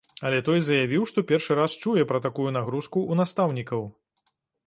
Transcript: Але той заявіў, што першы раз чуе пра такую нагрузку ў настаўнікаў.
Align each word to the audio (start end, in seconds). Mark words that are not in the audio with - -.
Але 0.27 0.37
той 0.45 0.61
заявіў, 0.67 1.03
што 1.11 1.23
першы 1.31 1.57
раз 1.59 1.75
чуе 1.83 2.07
пра 2.11 2.19
такую 2.27 2.47
нагрузку 2.57 2.97
ў 3.11 3.23
настаўнікаў. 3.23 3.87